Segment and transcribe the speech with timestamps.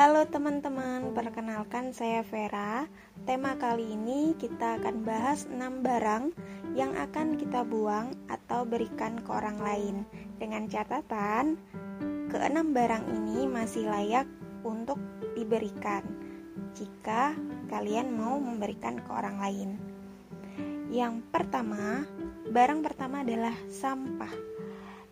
[0.00, 2.88] Halo teman-teman, perkenalkan saya Vera.
[3.28, 6.32] Tema kali ini kita akan bahas 6 barang
[6.72, 10.08] yang akan kita buang atau berikan ke orang lain.
[10.40, 11.60] Dengan catatan,
[12.32, 14.24] keenam barang ini masih layak
[14.64, 14.96] untuk
[15.36, 16.00] diberikan
[16.72, 17.36] jika
[17.68, 19.70] kalian mau memberikan ke orang lain.
[20.88, 22.08] Yang pertama,
[22.48, 24.32] barang pertama adalah sampah.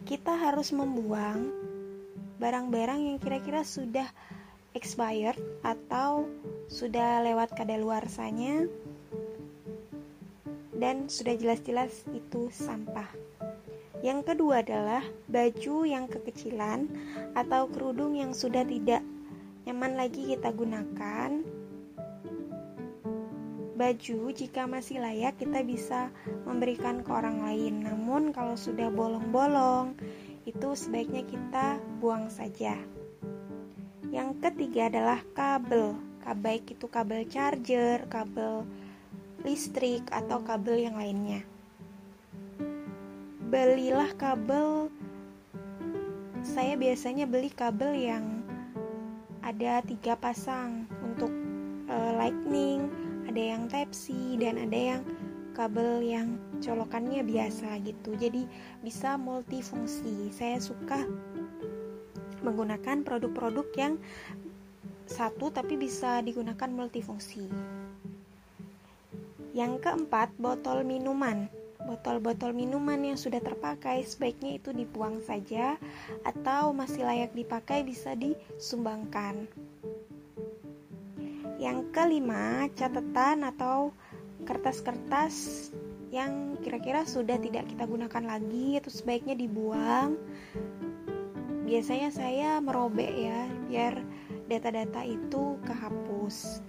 [0.08, 1.68] Kita harus membuang
[2.40, 4.08] barang-barang yang kira-kira sudah
[4.78, 5.34] expired
[5.66, 6.30] atau
[6.70, 8.70] sudah lewat kadaluarsanya
[10.78, 13.10] dan sudah jelas-jelas itu sampah.
[13.98, 16.86] Yang kedua adalah baju yang kekecilan
[17.34, 19.02] atau kerudung yang sudah tidak
[19.66, 21.42] nyaman lagi kita gunakan.
[23.74, 26.14] Baju jika masih layak kita bisa
[26.46, 27.82] memberikan ke orang lain.
[27.82, 29.98] Namun kalau sudah bolong-bolong
[30.46, 32.78] itu sebaiknya kita buang saja.
[34.08, 35.92] Yang ketiga adalah kabel,
[36.24, 38.64] baik itu kabel charger, kabel
[39.44, 41.44] listrik, atau kabel yang lainnya.
[43.48, 44.92] Belilah kabel.
[46.40, 48.24] Saya biasanya beli kabel yang
[49.44, 51.32] ada tiga pasang untuk
[51.88, 52.88] uh, lightning,
[53.28, 55.02] ada yang Type C dan ada yang
[55.56, 58.14] kabel yang colokannya biasa gitu.
[58.16, 58.44] Jadi
[58.84, 60.30] bisa multifungsi.
[60.30, 61.04] Saya suka
[62.42, 63.94] menggunakan produk-produk yang
[65.08, 67.48] satu tapi bisa digunakan multifungsi.
[69.56, 71.48] Yang keempat, botol minuman.
[71.88, 75.80] Botol-botol minuman yang sudah terpakai sebaiknya itu dibuang saja
[76.20, 79.48] atau masih layak dipakai bisa disumbangkan.
[81.56, 83.96] Yang kelima, catatan atau
[84.44, 85.68] kertas-kertas
[86.12, 90.16] yang kira-kira sudah tidak kita gunakan lagi itu sebaiknya dibuang
[91.68, 94.00] biasanya saya merobek ya biar
[94.48, 96.64] data-data itu kehapus.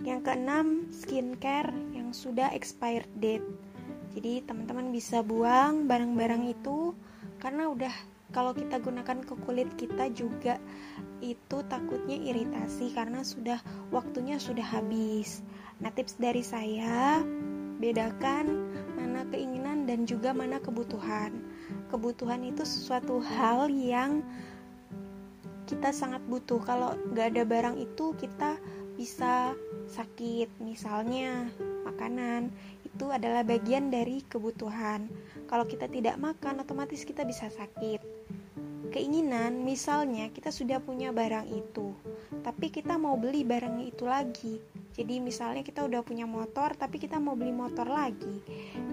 [0.00, 3.44] Yang keenam skincare yang sudah expired date.
[4.16, 6.96] Jadi teman-teman bisa buang barang-barang itu
[7.36, 7.92] karena udah
[8.32, 10.56] kalau kita gunakan ke kulit kita juga
[11.20, 13.60] itu takutnya iritasi karena sudah
[13.92, 15.44] waktunya sudah habis.
[15.84, 17.20] Nah tips dari saya
[17.76, 21.36] bedakan mana keinginan dan juga mana kebutuhan
[21.88, 24.20] kebutuhan itu sesuatu hal yang
[25.66, 26.62] kita sangat butuh.
[26.62, 28.58] Kalau nggak ada barang itu kita
[28.94, 29.54] bisa
[29.90, 30.48] sakit.
[30.62, 31.50] Misalnya
[31.84, 32.50] makanan
[32.86, 35.10] itu adalah bagian dari kebutuhan.
[35.46, 38.00] Kalau kita tidak makan otomatis kita bisa sakit.
[38.94, 41.92] Keinginan misalnya kita sudah punya barang itu
[42.46, 44.54] tapi kita mau beli barangnya itu lagi
[44.96, 48.40] jadi misalnya kita udah punya motor tapi kita mau beli motor lagi.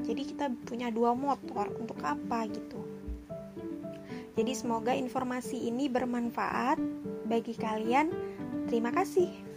[0.03, 2.83] Jadi kita punya dua motor untuk apa gitu?
[4.35, 6.75] Jadi semoga informasi ini bermanfaat
[7.23, 8.11] bagi kalian.
[8.67, 9.52] Terima kasih